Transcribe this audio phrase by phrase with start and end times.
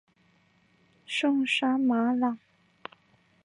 [1.05, 2.39] 圣沙马朗。